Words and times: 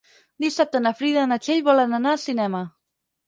Dissabte 0.45 0.79
na 0.85 0.93
Frida 1.01 1.25
i 1.27 1.29
na 1.33 1.37
Txell 1.45 1.61
volen 1.69 1.93
anar 1.99 2.13
al 2.15 2.21
cinema. 2.25 2.65